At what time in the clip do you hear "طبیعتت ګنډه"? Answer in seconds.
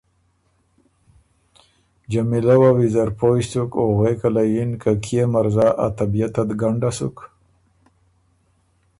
5.97-6.91